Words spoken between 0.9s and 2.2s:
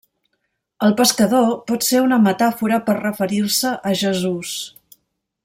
pescador pot ser una